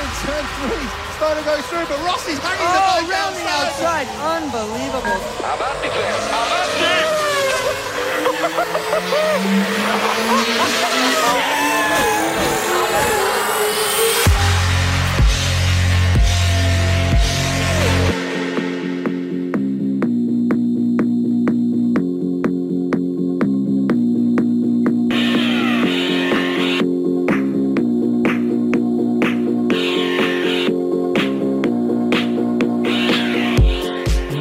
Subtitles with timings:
[0.00, 0.88] through turn three.
[1.16, 4.08] Stoner goes through, but Ross is hanging oh, the bike the outside.
[4.16, 5.20] Unbelievable.
[5.44, 5.88] How about the?
[6.30, 6.60] How about.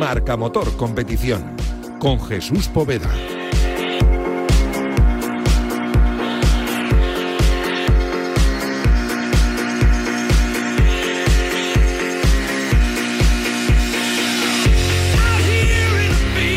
[0.09, 1.55] Marca Motor Competición
[1.99, 3.07] con Jesús Poveda.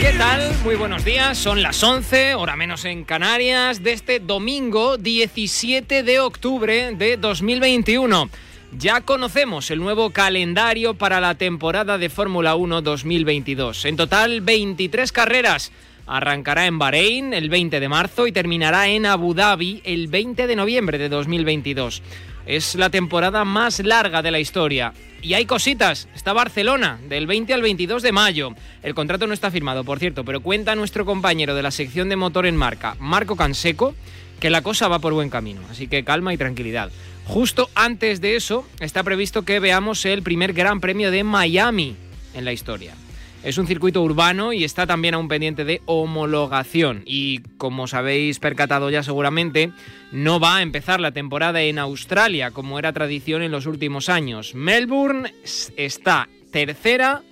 [0.01, 0.55] ¿Qué tal?
[0.65, 1.37] Muy buenos días.
[1.37, 8.31] Son las 11, hora menos en Canarias, de este domingo 17 de octubre de 2021.
[8.79, 13.85] Ya conocemos el nuevo calendario para la temporada de Fórmula 1 2022.
[13.85, 15.73] En total, 23 carreras.
[16.07, 20.57] Arrancará en Bahrein el 20 de marzo y terminará en Abu Dhabi el 20 de
[20.57, 22.03] noviembre de 2022.
[22.47, 24.95] Es la temporada más larga de la historia.
[25.21, 26.09] Y hay cositas.
[26.15, 28.55] Está Barcelona, del 20 al 22 de mayo.
[28.83, 32.17] El contrato no está firmado, por cierto, pero cuenta nuestro compañero de la sección de
[32.17, 33.95] motor en marca, Marco Canseco,
[34.41, 35.61] que la cosa va por buen camino.
[35.71, 36.91] Así que calma y tranquilidad.
[37.27, 41.97] Justo antes de eso, está previsto que veamos el primer Gran Premio de Miami
[42.35, 42.95] en la historia.
[43.43, 47.03] Es un circuito urbano y está también aún pendiente de homologación.
[47.07, 49.73] Y como os habéis percatado ya seguramente,
[50.13, 54.55] no va a empezar la temporada en Australia, como era tradición en los últimos años.
[54.55, 55.35] Melbourne
[55.77, 57.23] está tercera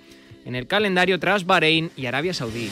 [0.45, 2.69] en el calendario tras Bahrein y Arabia Saudí.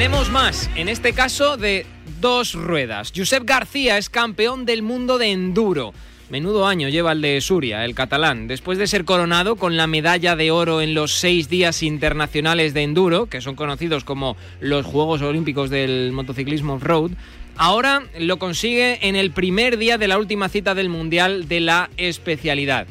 [0.00, 1.84] Tenemos más, en este caso de
[2.22, 3.12] dos ruedas.
[3.14, 5.92] Josep García es campeón del mundo de enduro.
[6.30, 10.36] Menudo año lleva el de Suria, el catalán, después de ser coronado con la medalla
[10.36, 15.20] de oro en los seis días internacionales de enduro, que son conocidos como los Juegos
[15.20, 17.10] Olímpicos del motociclismo off-road.
[17.56, 21.90] Ahora lo consigue en el primer día de la última cita del Mundial de la
[21.98, 22.86] especialidad.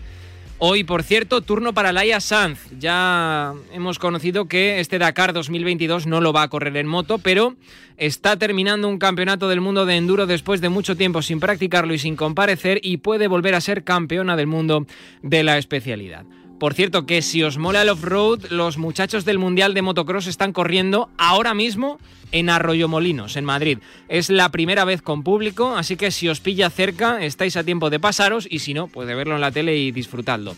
[0.62, 2.60] Hoy, por cierto, turno para Laia Sanz.
[2.78, 7.56] Ya hemos conocido que este Dakar 2022 no lo va a correr en moto, pero
[7.96, 11.98] está terminando un campeonato del mundo de enduro después de mucho tiempo sin practicarlo y
[11.98, 14.86] sin comparecer y puede volver a ser campeona del mundo
[15.22, 16.26] de la especialidad.
[16.60, 20.52] Por cierto, que si os mola el off-road, los muchachos del Mundial de Motocross están
[20.52, 22.00] corriendo ahora mismo
[22.34, 23.80] en Arroyomolinos, en Madrid.
[24.10, 27.90] Es la primera vez con público, así que si os pilla cerca, estáis a tiempo
[27.90, 30.54] de pasaros y si no, pues de verlo en la tele y disfrutadlo.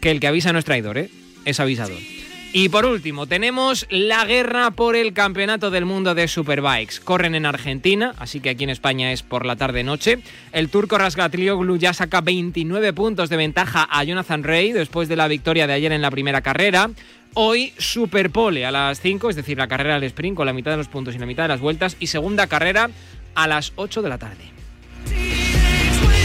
[0.00, 1.08] Que el que avisa no es traidor, ¿eh?
[1.44, 1.98] Es avisador.
[2.56, 7.00] Y por último, tenemos la guerra por el Campeonato del Mundo de Superbikes.
[7.02, 10.20] Corren en Argentina, así que aquí en España es por la tarde-noche.
[10.52, 15.26] El turco Rasgatlioglu ya saca 29 puntos de ventaja a Jonathan Rey después de la
[15.26, 16.90] victoria de ayer en la primera carrera.
[17.34, 20.76] Hoy Superpole a las 5, es decir, la carrera del sprint con la mitad de
[20.76, 21.96] los puntos y la mitad de las vueltas.
[21.98, 22.88] Y segunda carrera
[23.34, 24.44] a las 8 de la tarde.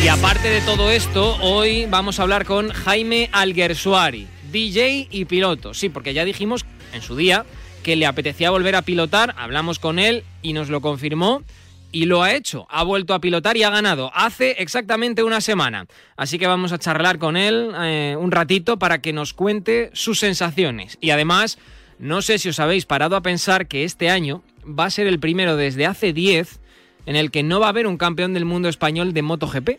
[0.03, 5.73] Y aparte de todo esto, hoy vamos a hablar con Jaime Alguersuari, DJ y piloto.
[5.73, 7.45] Sí, porque ya dijimos en su día
[7.83, 11.43] que le apetecía volver a pilotar, hablamos con él y nos lo confirmó
[11.91, 12.67] y lo ha hecho.
[12.69, 15.87] Ha vuelto a pilotar y ha ganado hace exactamente una semana.
[16.17, 20.19] Así que vamos a charlar con él eh, un ratito para que nos cuente sus
[20.19, 20.97] sensaciones.
[21.01, 21.57] Y además,
[21.97, 25.19] no sé si os habéis parado a pensar que este año va a ser el
[25.19, 26.59] primero desde hace 10
[27.05, 29.69] en el que no va a haber un campeón del mundo español de MotoGP,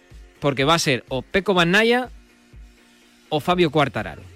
[0.41, 2.09] porque va a ser o Peco Bagnaia
[3.28, 4.29] o Fabio Quartararo.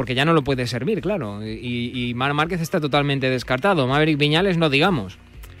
[0.00, 1.46] Porque ya no lo puede servir, claro.
[1.46, 3.86] Y, y Mar Márquez está totalmente descartado.
[3.86, 5.18] Maverick Viñales no digamos.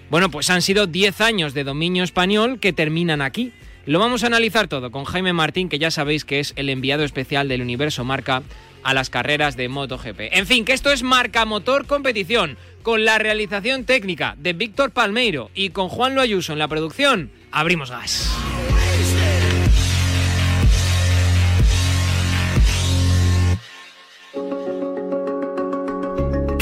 [0.08, 3.52] Bueno, pues han sido 10 años de dominio español que terminan aquí.
[3.84, 7.04] Lo vamos a analizar todo con Jaime Martín, que ya sabéis que es el enviado
[7.04, 8.42] especial del Universo Marca
[8.82, 10.32] a las carreras de MotoGP.
[10.32, 15.50] En fin, que esto es Marca Motor Competición, con la realización técnica de Víctor Palmeiro
[15.54, 17.30] y con Juan Ayuso en la producción.
[17.52, 18.34] Abrimos gas.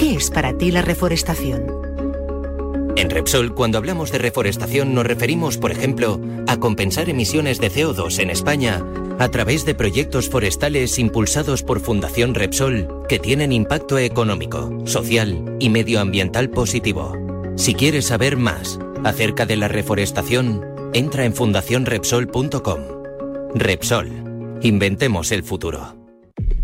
[0.09, 1.67] ¿Qué es para ti la reforestación?
[2.97, 8.19] En Repsol, cuando hablamos de reforestación, nos referimos, por ejemplo, a compensar emisiones de CO2
[8.21, 8.83] en España
[9.19, 15.69] a través de proyectos forestales impulsados por Fundación Repsol que tienen impacto económico, social y
[15.69, 17.15] medioambiental positivo.
[17.57, 20.65] Si quieres saber más acerca de la reforestación,
[20.95, 22.81] entra en fundacionrepsol.com.
[23.55, 24.09] Repsol.
[24.63, 25.98] Inventemos el futuro.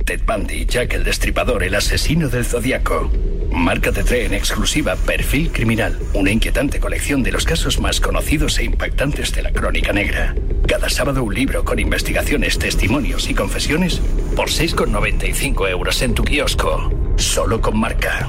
[0.04, 3.10] Ted Bundy, Jack el Destripador, el asesino del Zodíaco.
[3.50, 8.64] Marca de en exclusiva Perfil Criminal, una inquietante colección de los casos más conocidos e
[8.64, 10.34] impactantes de la crónica negra.
[10.66, 14.00] Cada sábado un libro con investigaciones, testimonios y confesiones
[14.36, 16.92] por 6,95 euros en tu kiosco.
[17.16, 18.28] Solo con marca.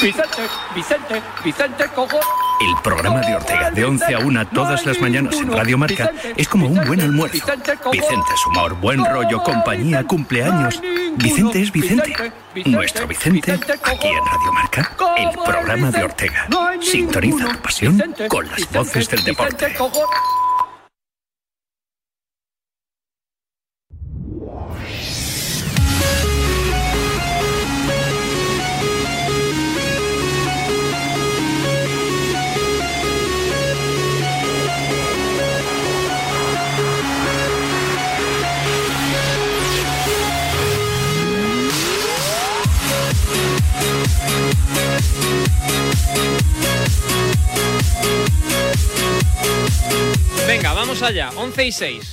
[0.00, 0.42] Vicente,
[0.74, 2.20] Vicente, Vicente, cojo.
[2.60, 6.46] El programa de Ortega de 11 a 1 todas las mañanas en Radio Marca es
[6.46, 7.46] como un buen almuerzo.
[7.90, 10.80] Vicente es humor, buen rollo, compañía, cumpleaños.
[11.16, 12.32] Vicente es Vicente.
[12.66, 16.48] Nuestro Vicente, aquí en Radio Marca, el programa de Ortega.
[16.82, 19.74] Sintoniza tu pasión con las voces del deporte.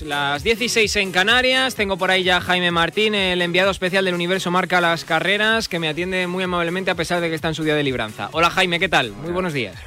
[0.03, 1.73] las 16 en Canarias.
[1.73, 5.69] Tengo por ahí ya a Jaime Martín, el enviado especial del Universo Marca las Carreras,
[5.69, 8.27] que me atiende muy amablemente a pesar de que está en su día de libranza.
[8.33, 9.13] Hola Jaime, ¿qué tal?
[9.13, 9.77] Muy buenos días.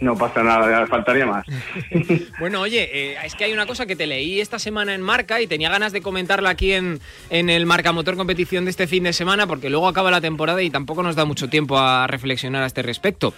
[0.00, 1.44] No pasa nada, faltaría más.
[2.40, 5.38] bueno, oye, eh, es que hay una cosa que te leí esta semana en Marca
[5.42, 9.04] y tenía ganas de comentarla aquí en, en el Marca Motor Competición de este fin
[9.04, 12.62] de semana, porque luego acaba la temporada y tampoco nos da mucho tiempo a reflexionar
[12.62, 13.34] a este respecto.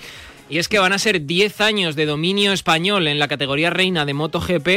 [0.48, 4.04] Y es que van a ser 10 años de dominio español en la categoría reina
[4.04, 4.68] de MotoGP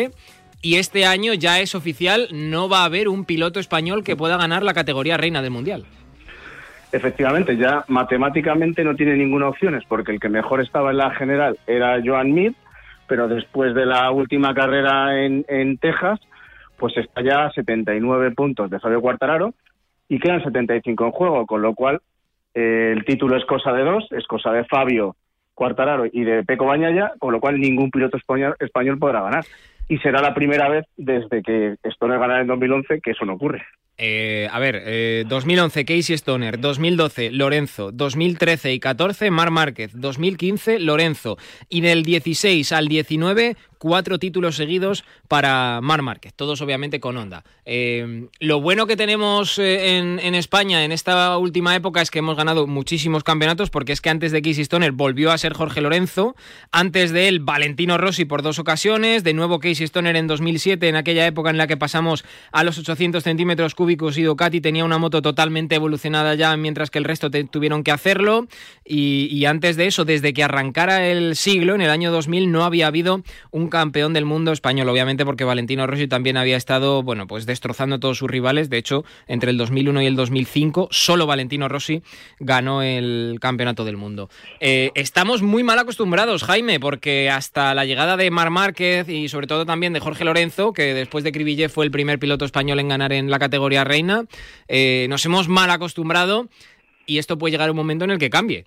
[0.66, 4.36] y este año ya es oficial, no va a haber un piloto español que pueda
[4.36, 5.86] ganar la categoría reina del Mundial.
[6.92, 11.60] Efectivamente, ya matemáticamente no tiene ninguna opción, porque el que mejor estaba en la general
[11.68, 12.56] era Joan Mir,
[13.06, 16.20] pero después de la última carrera en, Texas,
[16.80, 19.54] pues está ya a 79 puntos de Fabio Quartararo
[20.10, 22.02] y quedan 75 en juego, con lo cual
[22.56, 25.16] eh, el título es cosa de dos, es cosa de Fabio
[25.54, 29.46] Quartararo y de Peco Bañaya, con lo cual ningún piloto español, español podrá ganar.
[29.88, 33.64] Y será la primera vez desde que Stoner ganara en 2011 que eso no ocurre.
[33.98, 40.80] Eh, a ver, 2011 eh, Casey Stoner, 2012 Lorenzo, 2013 y 14 Mar Márquez, 2015
[40.80, 41.38] Lorenzo
[41.70, 43.56] y del 16 al 19
[43.86, 47.44] cuatro títulos seguidos para Mar Márquez, todos obviamente con Honda.
[47.66, 52.36] Eh, lo bueno que tenemos eh, en, España en esta última época es que hemos
[52.36, 56.36] ganado muchísimos campeonatos, porque es que antes de Casey Stoner volvió a ser Jorge Lorenzo,
[56.72, 60.96] antes de él Valentino Rossi por dos ocasiones, de nuevo Casey Stoner en 2007, en
[60.96, 64.98] aquella época en la que pasamos a los 800 centímetros cúbicos y Ducati tenía una
[64.98, 68.48] moto totalmente evolucionada ya, mientras que el resto tuvieron que hacerlo,
[68.84, 72.88] y, antes de eso, desde que arrancara el siglo, en el año 2000, no había
[72.88, 77.46] habido un campeón del mundo español, obviamente porque Valentino Rossi también había estado, bueno, pues
[77.46, 78.70] destrozando todos sus rivales.
[78.70, 82.04] De hecho, entre el 2001 y el 2005, solo Valentino Rossi
[82.40, 84.30] ganó el campeonato del mundo.
[84.60, 89.48] Eh, estamos muy mal acostumbrados, Jaime, porque hasta la llegada de Mar Márquez y sobre
[89.48, 92.90] todo también de Jorge Lorenzo, que después de Cribillé fue el primer piloto español en
[92.90, 94.24] ganar en la categoría reina,
[94.68, 96.48] eh, nos hemos mal acostumbrado
[97.06, 98.66] y esto puede llegar a un momento en el que cambie.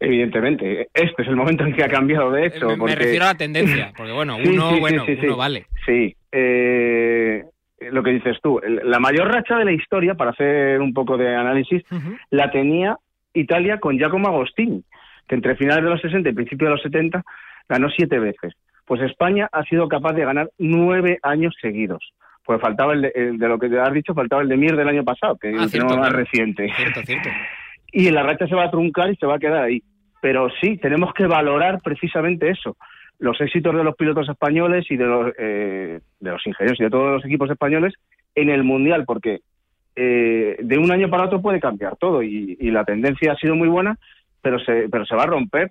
[0.00, 2.76] Evidentemente, este es el momento en que ha cambiado de hecho.
[2.76, 5.66] Me, refiero a la tendencia, porque bueno, uno, bueno, uno vale.
[5.84, 7.42] Sí, eh,
[7.90, 11.34] lo que dices tú, la mayor racha de la historia, para hacer un poco de
[11.34, 11.82] análisis,
[12.30, 12.96] la tenía
[13.34, 14.84] Italia con Giacomo Agostini,
[15.26, 17.24] que entre finales de los 60 y principios de los 70
[17.68, 18.54] ganó siete veces.
[18.84, 22.14] Pues España ha sido capaz de ganar nueve años seguidos.
[22.48, 25.04] Pues faltaba el de, lo que te has dicho, faltaba el de Mir del año
[25.04, 26.72] pasado, que es ah, más reciente.
[26.74, 27.28] Cierto, cierto
[27.92, 29.82] y la racha se va a truncar y se va a quedar ahí.
[30.22, 32.78] Pero sí, tenemos que valorar precisamente eso,
[33.18, 36.90] los éxitos de los pilotos españoles y de los, eh, de los ingenieros y de
[36.90, 37.92] todos los equipos españoles
[38.34, 39.40] en el Mundial, porque
[39.94, 43.68] eh, de un año para otro puede cambiar todo y, la tendencia ha sido muy
[43.68, 43.98] buena,
[44.40, 45.70] pero se, pero se va a romper.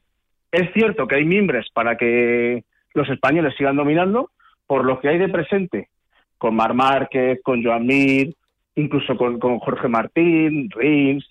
[0.51, 4.29] Es cierto que hay mimbres para que los españoles sigan dominando,
[4.67, 5.89] por lo que hay de presente,
[6.38, 8.36] con Mar Márquez, con Joan Mir,
[8.75, 11.25] incluso con, Jorge Martín, Rins,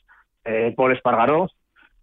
[0.44, 1.48] eh, Paul Espargaró.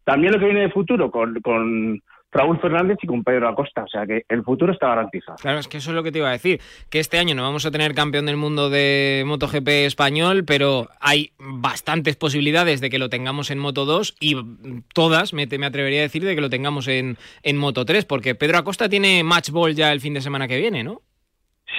[0.04, 2.02] También lo que viene de futuro con, con
[2.34, 3.84] Raúl Fernández y con Pedro Acosta.
[3.84, 5.38] O sea que el futuro está garantizado.
[5.38, 6.60] Claro, es que eso es lo que te iba a decir.
[6.90, 11.32] Que este año no vamos a tener campeón del mundo de MotoGP español, pero hay
[11.38, 14.36] bastantes posibilidades de que lo tengamos en Moto 2 y
[14.94, 18.36] todas, me, me atrevería a decir, de que lo tengamos en, en Moto 3, porque
[18.36, 21.02] Pedro Acosta tiene match ball ya el fin de semana que viene, ¿no?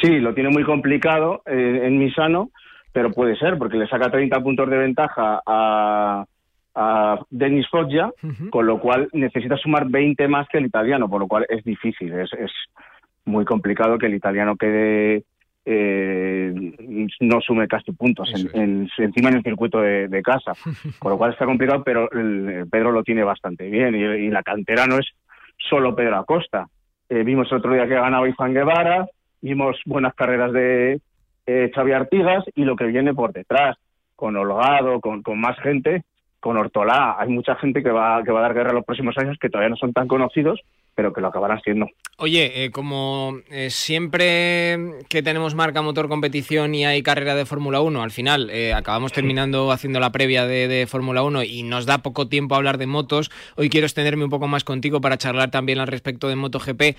[0.01, 2.51] Sí, lo tiene muy complicado eh, en Misano,
[2.93, 6.25] pero puede ser, porque le saca 30 puntos de ventaja a
[6.75, 8.11] a Denis Foggia,
[8.51, 12.13] con lo cual necesita sumar 20 más que el italiano, por lo cual es difícil,
[12.15, 12.51] es, es
[13.25, 15.23] muy complicado que el italiano quede
[15.67, 16.53] eh,
[17.21, 20.53] no sume casi puntos en, encima en el circuito de, casa,
[20.99, 22.09] con lo cual está complicado, pero
[22.71, 25.07] Pedro lo tiene bastante bien y, la cantera no es
[25.57, 26.67] solo Pedro Acosta.
[27.09, 29.07] Eh, vimos el otro día que ganaba Izan Guevara,
[29.45, 31.01] vimos buenas carreras de
[31.47, 33.77] eh, Xavi Artigas y lo que viene por detrás,
[34.17, 36.03] con Holgado, con, con más gente,
[36.41, 37.17] con Hortolá.
[37.19, 39.51] Hay mucha gente que va, que va a dar guerra en los próximos años que
[39.51, 40.61] todavía no son tan conocidos,
[40.95, 41.87] pero que lo acabarán siendo.
[42.17, 44.79] Oye, eh, como eh, siempre
[45.11, 49.13] que tenemos marca motor competición y hay carrera de Fórmula 1, al final eh, acabamos
[49.13, 52.79] terminando haciendo la previa de, de Fórmula 1 y nos da poco tiempo a hablar
[52.79, 53.31] de motos.
[53.57, 56.97] Hoy quiero extenderme un poco más contigo para charlar también al respecto de MotoGP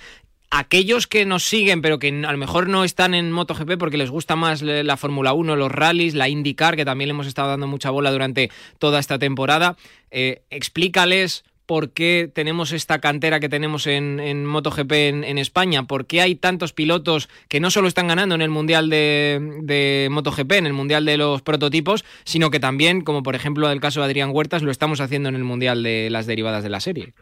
[0.57, 4.09] aquellos que nos siguen, pero que a lo mejor no están en MotoGP porque les
[4.09, 7.67] gusta más la Fórmula 1, los rallies, la IndyCar, que también le hemos estado dando
[7.67, 9.77] mucha bola durante toda esta temporada,
[10.11, 16.35] explícales por qué tenemos esta cantera que tenemos en, MotoGP en, España, por qué hay
[16.35, 21.05] tantos pilotos que no solo están ganando en el Mundial de, MotoGP, en el Mundial
[21.05, 24.71] de los prototipos, sino que también, como por ejemplo el caso de Adrián Huertas, lo
[24.71, 27.13] estamos haciendo en el Mundial de las derivadas de la serie.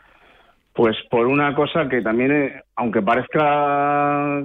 [0.84, 4.44] Pues por una cosa que también, eh, aunque parezca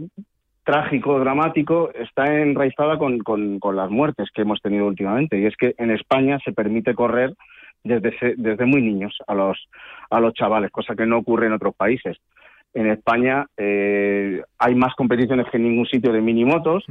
[0.62, 5.37] trágico, dramático, está enraizada con, con las muertes que hemos tenido últimamente.
[5.37, 7.35] Y es que en España se permite correr
[7.83, 9.59] desde, desde muy niños a los,
[10.11, 12.18] a los chavales, cosa que no ocurre en otros países.
[12.73, 16.85] En España eh, hay más competiciones que en ningún sitio de minimotos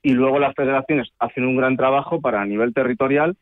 [0.00, 3.36] y luego las federaciones hacen un gran trabajo para a nivel territorial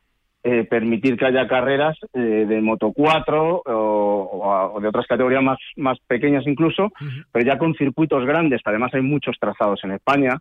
[0.44, 5.98] eh, permitir que haya carreras eh, de Moto 4 o, de otras categorías más, más
[6.06, 6.92] pequeñas incluso,
[7.30, 8.60] pero ya con circuitos grandes.
[8.64, 10.38] Además hay muchos trazados en España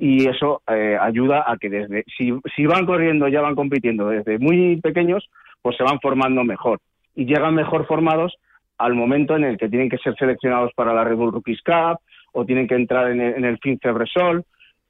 [0.00, 4.80] y eso ayuda a que desde si, si van corriendo ya van compitiendo desde muy
[4.80, 5.28] pequeños
[5.60, 6.80] pues se van formando mejor
[7.14, 8.38] y llegan mejor formados
[8.78, 11.98] al momento en el que tienen que ser seleccionados para la Red Bull Rookies Cup
[12.32, 13.96] o tienen que entrar en el, en el FinCEB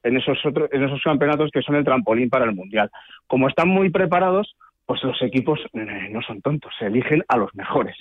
[0.07, 2.89] en esos, otros, en esos campeonatos que son el trampolín para el Mundial.
[3.27, 7.53] Como están muy preparados, pues los equipos eh, no son tontos, se eligen a los
[7.55, 7.95] mejores.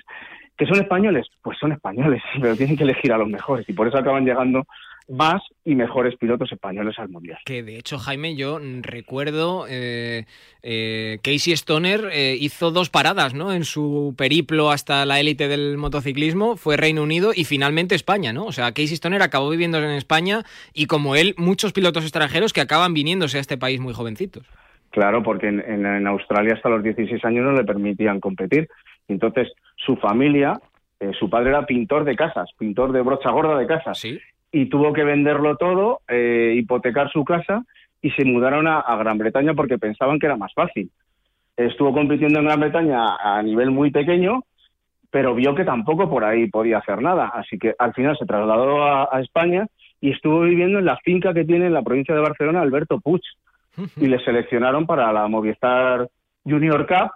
[0.57, 1.27] ¿Que son españoles?
[1.43, 4.65] Pues son españoles, pero tienen que elegir a los mejores y por eso acaban llegando
[5.09, 7.39] más y mejores pilotos españoles al mundial.
[7.45, 10.25] Que de hecho, Jaime, yo recuerdo eh,
[10.63, 13.53] eh, Casey Stoner eh, hizo dos paradas ¿no?
[13.53, 18.45] en su periplo hasta la élite del motociclismo, fue Reino Unido y finalmente España, ¿no?
[18.45, 20.43] O sea, Casey Stoner acabó viviendo en España
[20.75, 24.47] y como él, muchos pilotos extranjeros que acaban viniéndose a este país muy jovencitos.
[24.91, 28.69] Claro, porque en, en Australia hasta los 16 años no le permitían competir.
[29.09, 30.59] Entonces, su familia
[31.19, 33.99] su padre era pintor de casas, pintor de brocha gorda de casas.
[33.99, 34.19] ¿Sí?
[34.57, 37.63] Y tuvo que venderlo todo, eh, hipotecar su casa
[38.01, 40.91] y se mudaron a, Gran Bretaña porque pensaban que era más fácil.
[41.59, 44.45] Estuvo compitiendo en Gran Bretaña a nivel muy pequeño,
[45.11, 47.33] pero vio que tampoco por ahí podía hacer nada.
[47.35, 49.67] Así que al final se trasladó a, España
[50.01, 53.21] y estuvo viviendo en la finca que tiene en la provincia de Barcelona Alberto Puig.
[53.99, 56.09] Y le seleccionaron para la Movistar
[56.45, 57.11] Junior Cup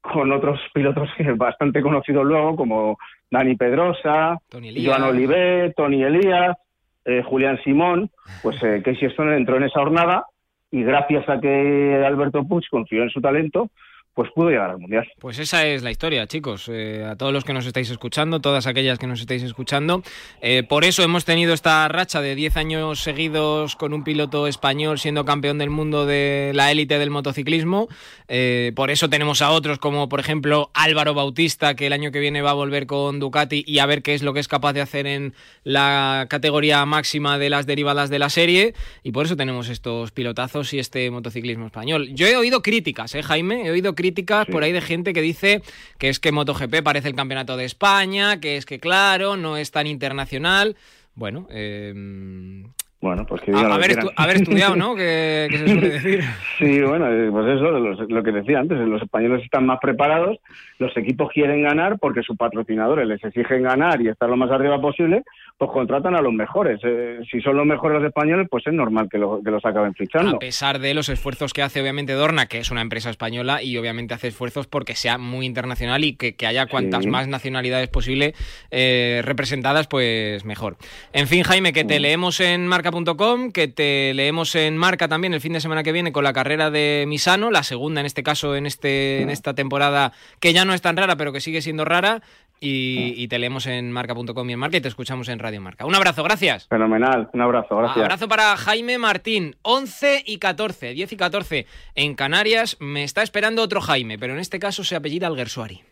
[0.00, 2.98] con otros pilotos bastante conocidos luego, como
[3.30, 6.56] Dani Pedrosa, Joan Olivet, Tony Elías,
[7.04, 8.10] eh, Julián Simón,
[8.42, 10.26] pues eh, Casey Stoner entró en esa jornada
[10.70, 13.70] y gracias a que Alberto Puig confió en su talento,
[14.14, 15.08] pues pudo llegar al Mundial.
[15.18, 16.68] Pues esa es la historia, chicos.
[16.70, 20.02] Eh, a todos los que nos estáis escuchando, todas aquellas que nos estáis escuchando.
[20.42, 24.98] Eh, por eso hemos tenido esta racha de 10 años seguidos con un piloto español
[24.98, 27.88] siendo campeón del mundo de la élite del motociclismo.
[28.28, 32.20] Eh, por eso tenemos a otros como, por ejemplo, Álvaro Bautista, que el año que
[32.20, 34.74] viene va a volver con Ducati y a ver qué es lo que es capaz
[34.74, 35.32] de hacer en
[35.64, 38.74] la categoría máxima de las derivadas de la serie.
[39.02, 42.10] Y por eso tenemos estos pilotazos y este motociclismo español.
[42.12, 43.66] Yo he oído críticas, ¿eh, Jaime?
[43.66, 45.62] He oído críticas críticas por ahí de gente que dice
[45.96, 49.70] que es que MotoGP parece el campeonato de España, que es que claro, no es
[49.70, 50.74] tan internacional.
[51.14, 52.64] Bueno, eh,
[53.02, 54.94] bueno, pues que haber, estudiado, ¿no?
[54.94, 56.20] Que, se suele decir.
[56.58, 60.38] Sí, bueno, eh, pues eso, lo que decía antes, los españoles están más preparados,
[60.78, 64.80] los equipos quieren ganar porque sus patrocinadores les exigen ganar y estar lo más arriba
[64.80, 65.24] posible,
[65.62, 66.80] pues contratan a los mejores.
[66.82, 70.34] Eh, si son los mejores los españoles, pues es normal que, que, los acaben fichando.
[70.34, 73.76] A pesar de los esfuerzos que hace obviamente Dorna, que es una empresa española y
[73.76, 78.34] obviamente hace esfuerzos porque sea muy internacional y que, haya cuantas más nacionalidades posible
[78.72, 80.78] eh, representadas, pues mejor.
[81.12, 85.40] En fin, Jaime, que te leemos en marca.com, que te leemos en Marca también el
[85.40, 88.56] fin de semana que viene con la carrera de Misano, la segunda en este caso
[88.56, 91.84] en, este, en esta temporada, que ya no es tan rara, pero que sigue siendo
[91.84, 92.20] rara.
[92.64, 95.84] Y, te leemos en marca.com y en marca y te escuchamos en Radio Marca.
[95.84, 96.68] Un abrazo, gracias.
[96.68, 97.96] Fenomenal, un abrazo, gracias.
[97.96, 101.66] Un abrazo para Jaime Martín, 11 y 14, 10 y 14
[101.96, 102.76] en Canarias.
[102.78, 105.82] Me está esperando otro Jaime, pero en este caso se apellida Alguersuari.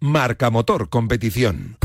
[0.00, 1.76] Marca Motor Competición.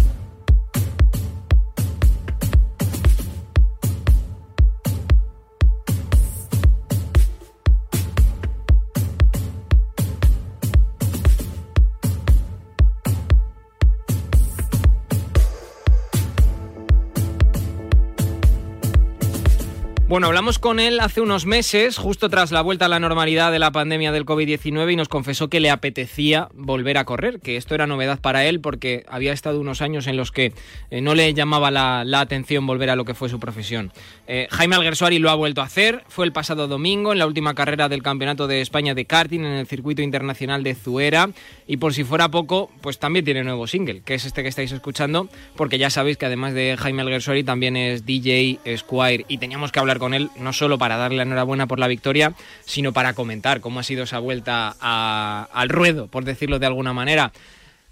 [20.10, 23.60] Bueno, hablamos con él hace unos meses, justo tras la vuelta a la normalidad de
[23.60, 27.76] la pandemia del COVID-19, y nos confesó que le apetecía volver a correr, que esto
[27.76, 30.52] era novedad para él porque había estado unos años en los que
[30.90, 33.94] eh, no le llamaba la, atención volver a lo que fue su profesión.
[34.26, 37.54] Eh, Jaime Alguersuari lo ha vuelto a hacer, fue el pasado domingo en la última
[37.54, 41.30] carrera del Campeonato de España de karting en el circuito internacional de Zuera,
[41.68, 44.72] y por si fuera poco, pues también tiene nuevo single, que es este que estáis
[44.72, 49.72] escuchando, porque ya sabéis que además de Jaime Alguersuari también es DJ, Squire, y teníamos
[49.72, 53.14] que hablar con él, no solo para darle la enhorabuena por la victoria, sino para
[53.14, 57.32] comentar cómo ha sido esa vuelta al ruedo, por decirlo de alguna manera.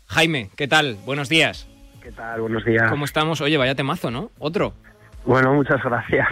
[0.08, 0.98] Jaime, ¿qué tal?
[1.06, 1.68] Buenos días.
[2.02, 2.42] ¿Qué tal?
[2.42, 2.90] Buenos días.
[2.90, 3.42] ¿Cómo estamos?
[3.42, 4.32] Oye, vaya temazo, ¿no?
[4.40, 4.74] Otro.
[5.26, 6.28] Bueno, muchas gracias.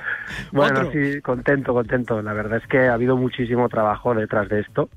[0.52, 2.22] bueno, sí, contento, contento.
[2.22, 4.88] La verdad es que ha habido muchísimo trabajo detrás de esto.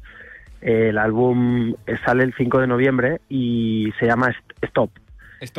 [0.62, 1.75] El álbum
[2.06, 4.92] sale el 5 de noviembre y se llama Stop.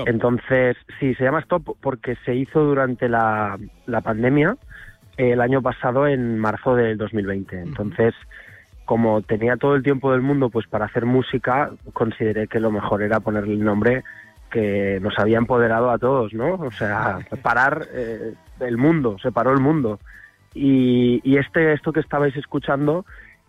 [0.06, 3.58] Entonces, sí, se llama Stop porque se hizo durante la,
[4.02, 4.56] pandemia
[5.16, 7.60] el año pasado en marzo del 2020.
[7.60, 8.14] Entonces,
[8.84, 13.02] como tenía todo el tiempo del mundo pues para hacer música, consideré que lo mejor
[13.02, 14.02] era ponerle el nombre
[14.50, 16.54] que nos había empoderado a todos, ¿no?
[16.54, 19.98] O sea, parar eh, el mundo, se paró el mundo.
[20.54, 23.04] Y, y este, esto que estabais escuchando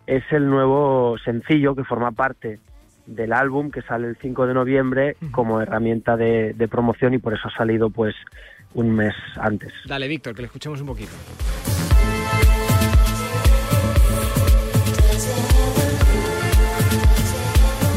[0.06, 2.58] es el nuevo sencillo que forma parte
[3.06, 7.48] del álbum que sale el 5 de noviembre como herramienta de, promoción y por eso
[7.48, 8.14] ha salido pues
[8.74, 9.72] un mes antes.
[9.86, 11.12] Dale, Víctor, que le escuchemos un poquito.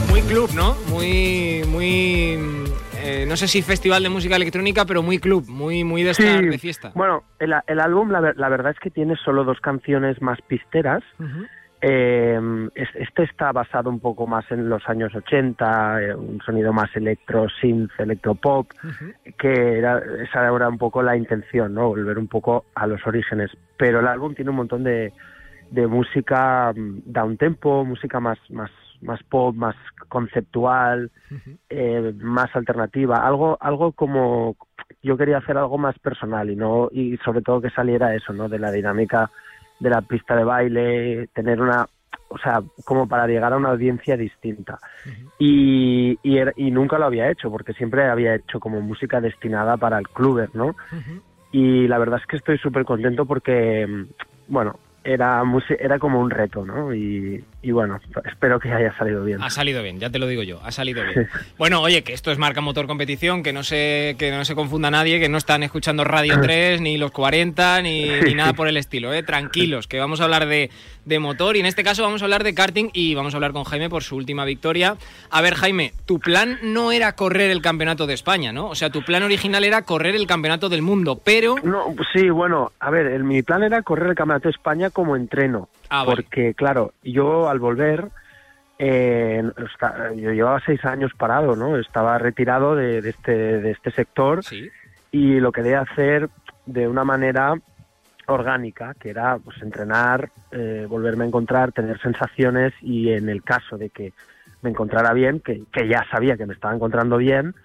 [0.09, 0.75] Muy club, ¿no?
[0.89, 2.37] Muy, muy,
[2.97, 6.41] eh, no sé si festival de música electrónica, pero muy club, muy, muy de estar
[6.41, 6.91] de fiesta.
[6.93, 11.03] Bueno, el, el álbum la, la, verdad es que tiene solo dos canciones más pisteras.
[11.81, 16.93] Eh, este está basado un poco más en los años 80, eh, un sonido más
[16.95, 18.69] electro, synth, electropop,
[19.37, 21.87] que era, esa era un poco la intención, ¿no?
[21.87, 23.51] Volver un poco a los orígenes.
[23.77, 25.13] Pero el álbum tiene un montón de,
[25.71, 29.75] de música mm, down tempo, música más, más, más pop, más
[30.09, 31.11] conceptual,
[31.69, 34.57] eh, más alternativa, algo, algo como
[35.01, 38.49] yo quería hacer algo más personal y no, y sobre todo que saliera eso, ¿no?
[38.49, 39.31] De la dinámica
[39.79, 41.87] de la pista de baile, tener una,
[42.29, 44.79] o sea, como para llegar a una audiencia distinta.
[45.37, 50.07] y, y, nunca lo había hecho, porque siempre había hecho como música destinada para el
[50.07, 50.75] cluber, ¿no?
[51.51, 54.05] Y la verdad es que estoy súper contento porque,
[54.47, 55.41] bueno, era,
[55.79, 56.93] era como un reto, ¿no?
[57.61, 59.41] Y, bueno, espero que haya salido bien.
[59.41, 61.27] Ha salido bien, ya te lo digo yo, ha salido bien.
[61.57, 64.89] Bueno, oye, que esto es marca motor competición, que no se, que no se confunda
[64.89, 68.77] nadie, que no están escuchando Radio 3, ni los 40, ni, ni nada por el
[68.77, 69.23] estilo, ¿eh?
[69.23, 70.69] Tranquilos, que vamos a hablar de,
[71.05, 73.51] de motor y en este caso vamos a hablar de karting y vamos a hablar
[73.51, 74.95] con Jaime por su última victoria.
[75.29, 78.67] A ver, Jaime, tu plan no era correr el campeonato de España, ¿no?
[78.67, 81.55] O sea, tu plan original era correr el campeonato del mundo, pero...
[81.63, 85.15] No, sí, bueno, a ver, el, mi plan era correr el campeonato de España como
[85.15, 85.67] entreno.
[85.89, 88.09] Ah, porque, claro, yo al volver...
[88.81, 89.43] Eh,
[90.15, 91.75] yo llevaba seis años parado, ¿no?
[91.77, 94.39] Estaba retirado de, este, de este sector
[95.11, 96.29] y lo quería hacer
[96.65, 97.55] de una manera
[98.27, 103.77] orgánica, que era pues entrenar, eh, volverme a encontrar, tener sensaciones y en el caso
[103.77, 104.13] de que
[104.61, 107.55] me encontrara bien, que, ya sabía que me estaba encontrando bien,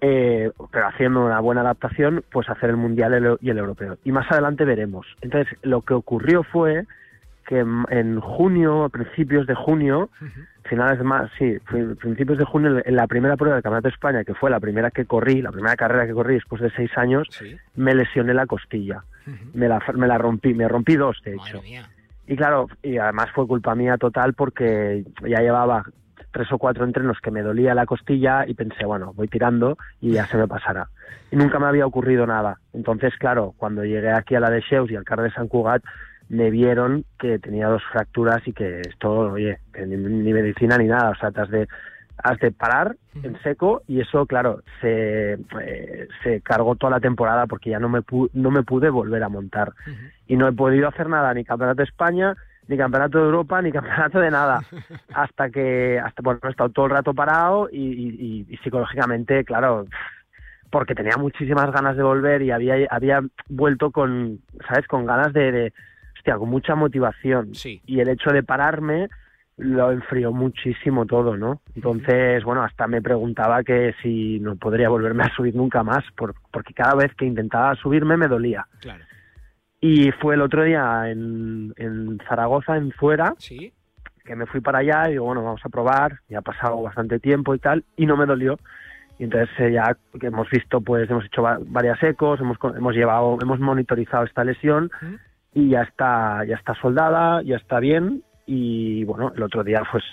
[0.00, 3.98] eh, pero haciendo una buena adaptación, pues hacer el mundial y el europeo.
[4.04, 5.06] Y más adelante veremos.
[5.20, 6.84] Entonces, lo que ocurrió fue
[7.44, 10.10] que en, junio, principios de junio,
[10.64, 11.58] finales más, sí,
[12.00, 14.90] principios de junio, en la primera prueba del Campeonato de España, que fue la primera
[14.90, 17.28] que corrí, la primera carrera que corrí después de seis años,
[17.76, 19.04] me lesioné la costilla.
[19.52, 21.60] me, la, me la rompí, me rompí dos, de hecho.
[22.26, 25.84] Y claro, y además fue culpa mía total porque ya llevaba
[26.34, 30.12] tres o cuatro entrenos que me dolía la costilla y pensé, bueno, voy tirando y
[30.12, 30.88] ya se me pasará.
[31.30, 32.58] Y nunca me había ocurrido nada.
[32.72, 35.82] Entonces, claro, cuando llegué aquí a la de Sheus y al CAR de San Cugat,
[36.28, 41.14] me vieron que tenía dos fracturas y que esto, oye, ni, medicina ni nada, o
[41.14, 41.68] sea, has de,
[42.18, 47.46] has de parar en seco y eso, claro, se, eh, se cargó toda la temporada
[47.46, 48.00] porque ya no me,
[48.32, 49.72] no me pude volver a montar.
[50.26, 52.34] Y no he podido hacer nada, ni Campeonato de España,
[52.66, 54.62] ni Campeonato de Europa, ni Campeonato de nada.
[55.14, 59.86] hasta que, hasta, bueno, he estado todo el rato parado y, y, psicológicamente, claro,
[60.70, 65.72] porque tenía muchísimas ganas de volver y había, había vuelto con, ¿sabes?, con ganas de
[66.32, 67.54] con mucha motivación.
[67.86, 69.08] Y el hecho de pararme
[69.56, 71.60] lo enfrió muchísimo todo, ¿no?
[71.76, 76.34] Entonces, bueno, hasta me preguntaba que si no podría volverme a subir nunca más, por,
[76.50, 78.66] porque cada vez que intentaba subirme me dolía.
[78.80, 79.04] Claro.
[79.80, 83.72] Y fue el otro día en, en Zaragoza, en fuera, ¿Sí?
[84.24, 87.20] que me fui para allá y digo, bueno, vamos a probar, ya ha pasado bastante
[87.20, 88.58] tiempo y tal, y no me dolió.
[89.18, 92.94] Y entonces eh, ya que hemos visto, pues hemos hecho va- varias ecos, hemos, hemos
[92.94, 94.90] llevado, hemos monitorizado esta lesión
[95.54, 100.04] y ya está, ya está soldada, ya está bien y bueno, el otro día pues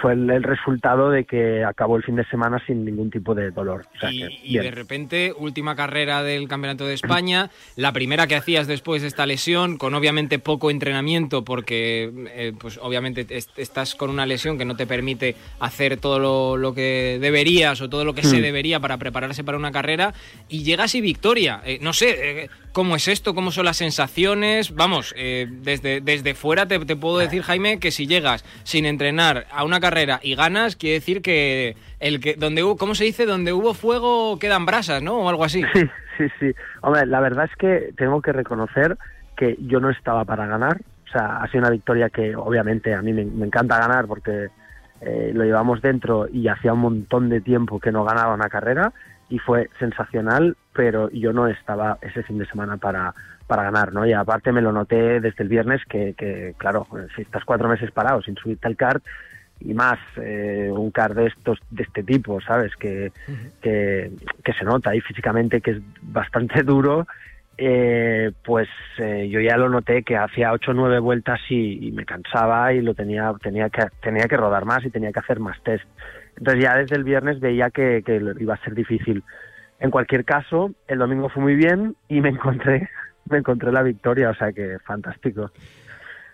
[0.00, 3.52] fue el, el resultado de que acabó el fin de semana sin ningún tipo de
[3.52, 3.84] dolor.
[3.94, 4.64] O sea Y, que, y bien.
[4.64, 9.26] de repente, última carrera del Campeonato de España, la primera que hacías después de esta
[9.26, 14.64] lesión, con obviamente poco entrenamiento, porque eh, pues obviamente est- estás con una lesión que
[14.64, 18.42] no te permite hacer todo lo, lo que deberías o todo lo que se Hmm.
[18.42, 20.14] debería para prepararse para una carrera,
[20.48, 21.60] y llegas y victoria.
[21.64, 23.34] Eh, no sé, eh, ¿cómo es esto?
[23.34, 24.74] ¿Cómo son las sensaciones?
[24.74, 29.64] Vamos, eh, desde, desde fuera te, puedo decir, Jaime, que si llegas sin entrenar a
[29.64, 33.26] una carrera y ganas, quiere decir que el que donde hubo, ¿cómo se dice?
[33.26, 35.18] Donde hubo fuego quedan brasas, ¿no?
[35.18, 35.62] O algo así.
[35.72, 36.54] Sí, sí, sí.
[36.80, 38.96] Hombre, la verdad es que tengo que reconocer
[39.36, 40.80] que yo no estaba para ganar.
[41.08, 44.48] O sea, ha sido una victoria que obviamente a mí me, me encanta ganar porque
[45.04, 48.92] eh, lo llevamos dentro y hacía un montón de tiempo que no ganaba una carrera
[49.32, 53.14] y fue sensacional, pero yo no estaba ese fin de semana para,
[53.46, 54.04] para ganar, ¿no?
[54.04, 57.90] Y aparte me lo noté desde el viernes que, que claro, si estás cuatro meses
[57.92, 59.02] parado sin subirte al kart
[59.58, 62.76] y más eh, un kart de estos de este tipo, ¿sabes?
[62.76, 63.10] Que,
[63.62, 64.10] que,
[64.44, 67.06] que se nota ahí físicamente que es bastante duro,
[67.58, 72.04] eh, pues eh, yo ya lo noté que hacía ocho o nueve vueltas y, me
[72.04, 75.62] cansaba y lo tenía tenía que tenía que rodar más y tenía que hacer más
[75.62, 75.84] test.
[76.36, 79.22] Entonces ya desde el viernes veía que, que iba a ser difícil.
[79.80, 82.88] En cualquier caso, el domingo fue muy bien y me encontré
[83.28, 85.50] me encontré la victoria, o sea que fantástico.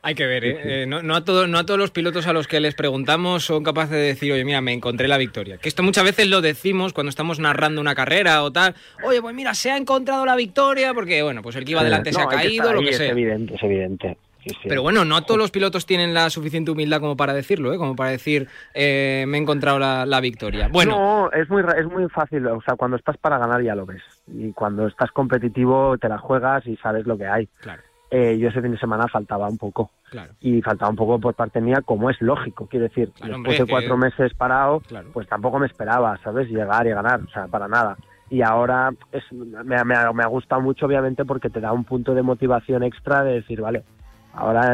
[0.09, 0.83] Hay que ver, ¿eh?
[0.83, 3.45] Eh, no, no a todo- no a todos los pilotos a los que les preguntamos
[3.45, 5.59] son capaces de decir, oye, mira, me encontré la victoria.
[5.59, 8.75] Que esto muchas veces lo decimos cuando estamos narrando una carrera o tal.
[9.05, 12.11] Oye, pues mira, se ha encontrado la victoria porque, bueno, pues el que iba delante
[12.11, 13.11] se ha que caído, lo que Es sea.
[13.11, 14.17] evidente, es evidente.
[14.43, 14.69] Sí, sí.
[14.69, 17.77] Pero bueno, no todos los pilotos tienen la suficiente humildad como para decirlo, ¿eh?
[17.77, 20.69] Como para decir, eh, me he encontrado la, la victoria.
[20.73, 22.47] Bueno, No, es muy, es muy fácil.
[22.47, 24.01] O sea, cuando estás para ganar ya lo ves.
[24.33, 27.49] Y cuando estás competitivo te la juegas y sabes lo que hay.
[27.61, 27.83] Claro.
[28.11, 29.91] Eh, yo ese fin de semana faltaba un poco.
[30.11, 30.33] Claro.
[30.41, 32.67] Y faltaba un poco por parte mía, como es lógico.
[32.67, 35.09] Quiero decir, Claro, después de cuatro que- meses parado, Claro.
[35.13, 36.49] pues tampoco me esperaba, ¿sabes?
[36.49, 37.21] Llegar y ganar.
[37.21, 37.97] O sea, para nada.
[38.31, 42.15] Y ahora es, me, me, me ha gustado mucho, obviamente, porque te da un punto
[42.15, 43.85] de motivación extra de decir, vale,
[44.35, 44.73] ahora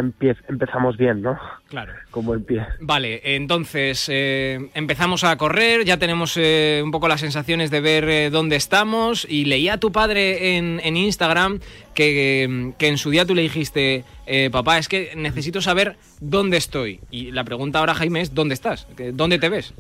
[0.49, 1.39] empezamos bien, ¿no?
[1.69, 1.93] claro.
[2.11, 2.65] Como el pie.
[2.81, 8.09] Vale, entonces eh, empezamos a correr, ya tenemos eh, un poco las sensaciones de ver
[8.09, 11.61] eh, dónde estamos y leía a tu padre en, en Instagram
[11.95, 16.57] que, que en su día tú le dijiste, eh, papá, es que necesito saber dónde
[16.57, 17.01] estoy.
[17.11, 18.87] Y la pregunta ahora, Jaime, es ¿dónde estás?
[18.97, 19.75] ¿Que- ¿Dónde te ves?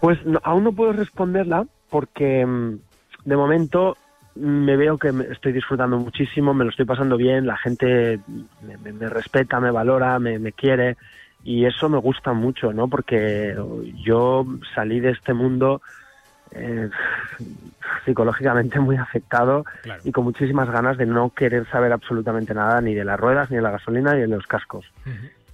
[0.00, 2.78] Pues no- aún no puedo responderla porque mm,
[3.24, 3.96] de momento
[4.40, 8.20] me veo que me estoy disfrutando muchísimo, me lo estoy pasando bien, la gente
[8.62, 10.96] me, me- me respeta, me valora, me, me quiere
[11.44, 12.88] y eso me gusta mucho, ¿no?
[12.88, 13.54] Porque
[14.04, 15.80] yo salí de este mundo
[16.50, 16.88] eh,
[18.04, 20.02] psicológicamente muy afectado Claro.
[20.04, 23.56] y con muchísimas ganas de no querer saber absolutamente nada ni de las ruedas, ni
[23.56, 24.84] de la gasolina, ni de los cascos.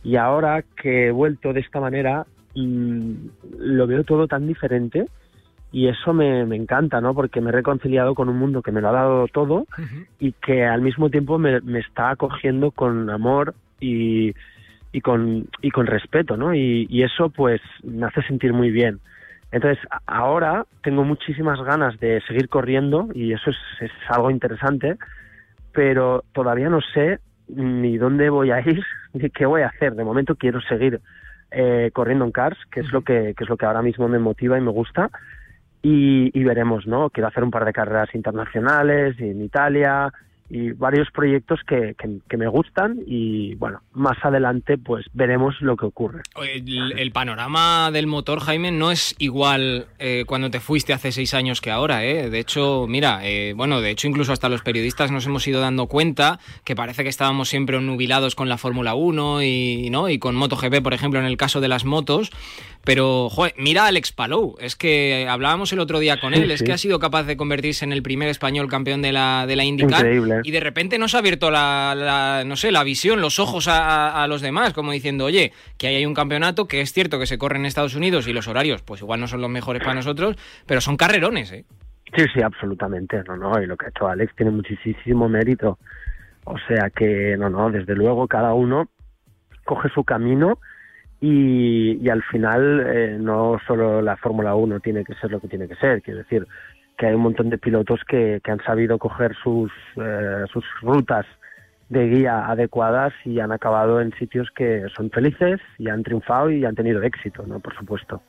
[0.03, 3.13] Y ahora que he vuelto de esta manera, mm,
[3.59, 5.07] lo veo todo tan diferente
[5.73, 7.15] y eso me, me encanta, ¿no?
[7.15, 9.67] Porque me he reconciliado con un mundo que me lo ha dado todo
[10.19, 14.35] y que al mismo tiempo me, me está acogiendo con amor y,
[14.93, 16.55] y, con, y con respeto, ¿no?
[16.55, 19.01] Y, y eso pues me hace sentir muy bien.
[19.53, 24.97] Entonces, ahora tengo muchísimas ganas de seguir corriendo y eso es, es algo interesante,
[25.73, 29.95] pero todavía no sé ni dónde voy a ir ni qué voy a hacer.
[29.95, 31.01] De momento quiero seguir
[31.51, 34.19] eh, corriendo en cars, que es lo que, que es lo que ahora mismo me
[34.19, 35.11] motiva y me gusta.
[35.83, 37.11] Y, y veremos, ¿no?
[37.11, 40.13] Quiero hacer un par de carreras internacionales en Italia
[40.49, 45.77] y varios proyectos que, que, que me gustan y bueno, más adelante pues veremos lo
[45.77, 46.23] que ocurre.
[46.41, 51.35] El, el panorama del motor, Jaime, no es igual eh, cuando te fuiste hace seis
[51.35, 52.05] años que ahora.
[52.05, 52.31] ¿eh?
[52.31, 55.87] De hecho, mira, eh, bueno, de hecho incluso hasta los periodistas nos hemos ido dando
[55.87, 60.09] cuenta que parece que estábamos siempre nubilados con la Fórmula 1 y, ¿no?
[60.09, 62.31] y con MotoGP, por ejemplo, en el caso de las motos.
[62.85, 64.55] Pero, joder, mira a Alex Palou.
[64.61, 66.51] Es que hablábamos el otro día con Sí, él.
[66.53, 66.67] Es sí.
[66.67, 69.65] que ha sido capaz de convertirse en el primer español campeón de la, de la
[69.65, 70.01] IndyCar.
[70.07, 70.36] Increíble.
[70.43, 74.27] Y de repente nos ha abierto la, la- no sé, la visión, los ojos a,
[74.29, 77.39] los demás, como diciendo, oye, que ahí hay un campeonato que es cierto que se
[77.39, 80.37] corre en Estados Unidos y los horarios, pues igual no son los mejores para nosotros,
[80.67, 81.65] pero son carrerones, ¿eh?
[82.17, 83.23] Sí, sí, absolutamente.
[83.27, 85.79] No, no, y lo que ha hecho Alex tiene muchísimo mérito.
[86.45, 88.89] O sea que, no, no, desde luego cada uno
[89.65, 90.61] coge su camino
[91.21, 95.67] y, al final eh, no solo la Fórmula 1 tiene que ser lo que tiene
[95.67, 96.47] que ser, quiero decir
[96.97, 101.27] que hay un montón de pilotos que, han sabido coger sus, eh, sus rutas
[101.89, 106.65] de guía adecuadas y han acabado en sitios que son felices y han triunfado y
[106.65, 107.61] han tenido éxito, ¿no?
[107.61, 108.23] Por supuesto.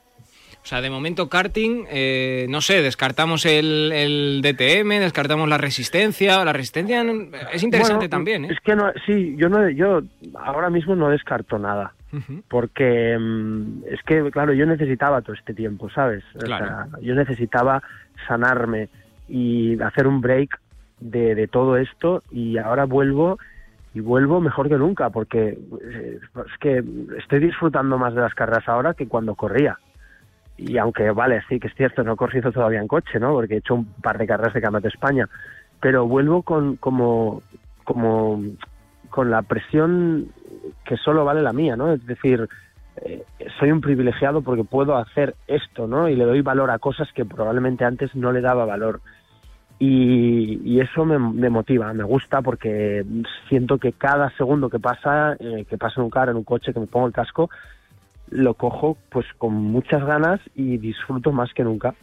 [0.62, 6.44] O sea, de momento karting, eh, no sé, descartamos el, el, DTM, descartamos la resistencia.
[6.44, 7.04] La resistencia
[7.52, 8.48] es interesante también, ¿eh?
[8.50, 10.02] Es que no, sí, yo no, yo
[10.34, 11.94] ahora mismo no descarto nada,
[12.48, 16.24] porque mm, es que, claro, yo necesitaba todo este tiempo, ¿sabes?
[17.02, 17.82] yo necesitaba
[18.26, 18.88] sanarme
[19.28, 20.58] y hacer un break
[21.00, 23.38] de, de todo esto y ahora vuelvo
[23.94, 26.84] y vuelvo mejor que nunca porque eh, es que
[27.18, 29.78] estoy disfrutando más de las carreras ahora que cuando corría.
[30.56, 33.32] Y aunque, vale, sí que es cierto, no he corrido todavía en coche, ¿no?
[33.32, 35.28] Porque he hecho un par de carreras de Campeonato de España.
[35.80, 37.42] Pero vuelvo con, como,
[37.84, 38.42] como,
[39.08, 40.32] con la presión
[40.84, 41.92] que solo vale la mía, ¿no?
[41.92, 42.48] Es decir,
[43.04, 43.24] eh,
[43.58, 46.08] soy un privilegiado porque puedo hacer esto, ¿no?
[46.08, 49.00] Y le doy valor a cosas que probablemente antes no le daba valor.
[49.80, 53.04] Y, eso me, motiva, me gusta porque
[53.48, 56.72] siento que cada segundo que pasa, eh, que pasa en un carro, en un coche,
[56.72, 57.48] que me pongo el casco,
[58.30, 61.94] lo cojo pues con muchas ganas y disfruto más que nunca.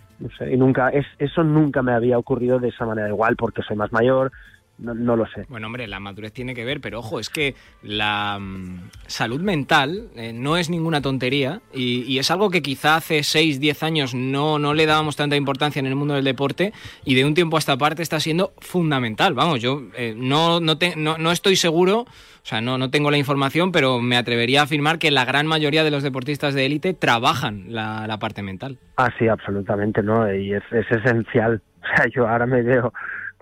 [0.49, 3.91] Y nunca, es, eso nunca me había ocurrido de esa manera, igual porque soy más
[3.91, 4.31] mayor,
[4.77, 5.45] no, lo sé.
[5.47, 10.09] Bueno, hombre, la madurez tiene que ver, pero ojo, es que la mm, salud mental
[10.15, 14.59] eh, no es ninguna tontería y, es algo que quizá hace 6, 10 años no,
[14.59, 16.73] no le dábamos tanta importancia en el mundo del deporte
[17.05, 19.33] y de un tiempo a esta parte está siendo fundamental.
[19.33, 22.07] Vamos, yo eh, no, no, no, estoy seguro, o
[22.43, 25.83] sea, no, no tengo la información, pero me atrevería a afirmar que la gran mayoría
[25.83, 28.77] de los deportistas de élite trabajan la, la, parte mental.
[28.97, 30.33] Ah, sí, absolutamente, ¿no?
[30.33, 31.61] Y es, es esencial.
[31.85, 32.91] O sea, yo ahora me veo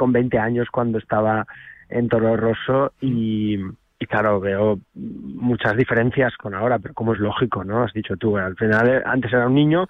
[0.04, 1.48] con 20 años cuando estaba
[1.88, 3.58] en Toro Rosso y,
[4.10, 7.84] claro, veo muchas diferencias con ahora, pero como es lógico, ¿no?
[7.84, 9.88] Has dicho tú, al final eh, antes era un niño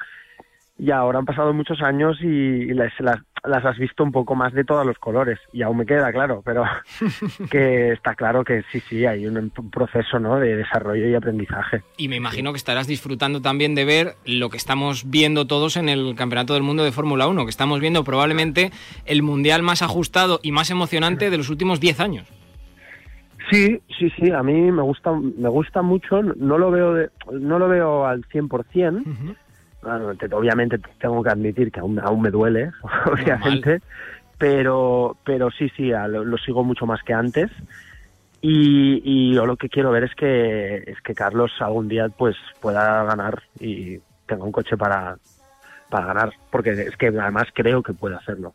[0.78, 4.64] y ahora han pasado muchos años y, las, las, has visto un poco más de
[4.64, 6.64] todos los colores y aún me queda claro, pero
[7.52, 10.40] que está claro que sí, sí, hay un, proceso ¿no?
[10.40, 11.84] de desarrollo y aprendizaje.
[11.98, 15.90] Y me imagino que estarás disfrutando también de ver lo que estamos viendo todos en
[15.90, 18.72] el Campeonato del Mundo de Fórmula 1, que estamos viendo probablemente
[19.06, 22.28] el mundial más ajustado y más emocionante de los últimos 10 años.
[23.52, 27.68] Sí, sí, sí, a mí me gusta me gusta mucho, no lo veo no lo
[27.68, 29.36] veo al 100%,
[30.32, 32.72] obviamente tengo que admitir que aún, aún me duele,
[33.06, 33.82] obviamente,
[34.38, 37.50] pero, pero sí, sí, lo, sigo mucho más que antes.
[38.42, 42.36] Y, y yo lo que quiero ver es que, es que Carlos algún día pues
[42.60, 45.18] pueda ganar y tenga un coche para,
[45.90, 48.54] para ganar, porque es que además creo que puede hacerlo.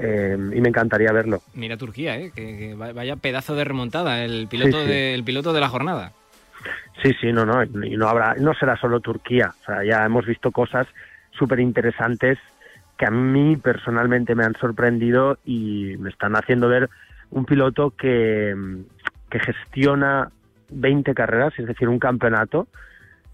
[0.00, 1.42] Eh, y me encantaría verlo.
[1.54, 2.30] Mira Turquía, ¿eh?
[2.34, 6.12] que, vaya pedazo de remontada el piloto, De, el piloto de la jornada.
[7.02, 10.26] Sí, sí, no, no, y no habrá, no será solo Turquía, o sea, ya hemos
[10.26, 10.86] visto cosas
[11.30, 12.38] súper interesantes
[12.96, 16.90] que a mí personalmente me han sorprendido y me están haciendo ver
[17.30, 18.54] un piloto que,
[19.30, 20.30] que gestiona
[20.70, 22.66] 20 carreras, es decir, un campeonato,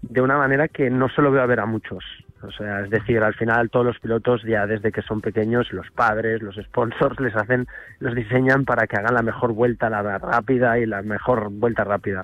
[0.03, 2.03] de una manera que no se lo veo a ver a muchos.
[2.43, 5.89] O sea, es decir, al final todos los pilotos ya desde que son pequeños, los
[5.89, 7.65] padres, los sponsors les hacen,
[7.99, 12.23] los diseñan para que hagan la mejor vuelta la rápida y la mejor vuelta rápida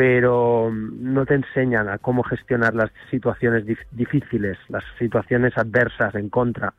[0.00, 6.72] pero no te enseñan a cómo gestionar las situaciones difíciles, las situaciones adversas en contra.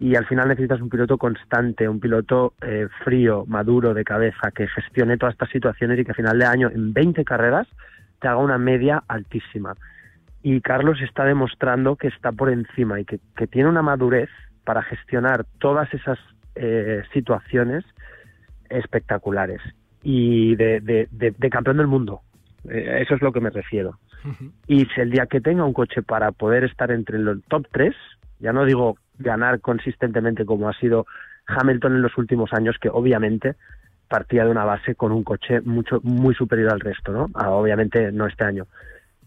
[0.00, 4.66] Y al final necesitas un piloto constante, un piloto eh, frío, maduro, de cabeza, que
[4.66, 7.68] gestione todas estas situaciones y que a final de año, en 20 carreras,
[8.18, 9.74] te haga una media altísima.
[10.42, 14.30] Y Carlos está demostrando que está por encima y que, tiene una madurez
[14.64, 16.18] para gestionar todas esas
[16.54, 17.84] eh, situaciones
[18.70, 19.60] espectaculares
[20.02, 22.22] y de, de campeón del mundo.
[22.68, 23.98] Eh, eso es lo que me refiero.
[24.66, 27.94] Y si el día que tenga un coche para poder estar entre los top 3,
[28.40, 31.06] ya no digo ganar consistentemente como ha sido
[31.46, 33.56] Hamilton en los últimos años, que obviamente
[34.08, 37.30] partía de una base con un coche mucho muy superior al resto, ¿no?
[37.34, 38.66] Ah, obviamente no este año.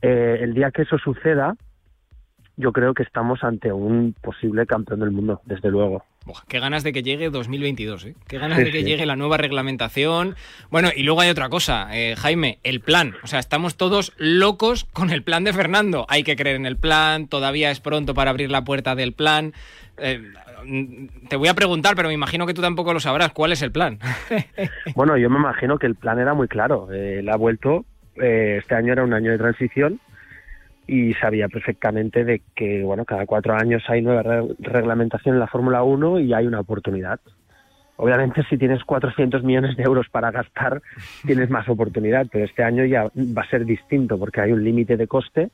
[0.02, 1.56] Eh, el día que eso suceda,
[2.58, 6.04] yo creo que estamos ante un posible campeón del mundo, desde luego
[6.48, 8.16] qué ganas de que llegue 2022, ¿eh?
[8.28, 10.36] Qué ganas de que llegue la nueva reglamentación.
[10.70, 13.16] Bueno, y luego hay otra cosa, eh, Jaime, el plan.
[13.24, 16.06] O sea, estamos todos locos con el plan de Fernando.
[16.10, 19.54] Hay que creer en el plan, todavía es pronto para abrir la puerta del plan.
[19.98, 20.22] Eh,
[21.30, 23.32] te voy a preguntar, pero me imagino que tú tampoco lo sabrás.
[23.32, 24.00] ¿Cuál es el plan?
[24.96, 26.92] bueno, yo me imagino que el plan era muy claro.
[26.92, 30.00] él ha vuelto, este año era un año de transición
[30.88, 35.84] y sabía perfectamente de que bueno cada cuatro años hay nueva reglamentación en la Fórmula
[35.84, 37.20] 1 y hay una oportunidad.
[38.00, 40.82] Obviamente, si tienes 400 millones de euros para gastar,
[41.26, 44.98] tienes más oportunidad, pero este año ya va a ser distinto porque hay un límite
[44.98, 45.50] de coste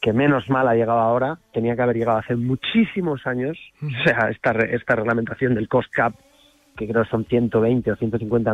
[0.00, 4.30] que menos mal ha llegado ahora, tenía que haber llegado hace muchísimos años, o sea,
[4.30, 6.14] esta, esta reglamentación del cost cap,
[6.76, 8.52] que creo son 120 o 150